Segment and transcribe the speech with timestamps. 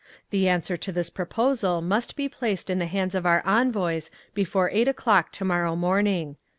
[0.31, 4.71] The answer to this proposal must be placed in the hands of our envoys before
[4.73, 6.37] eight o'clock to morrow morning.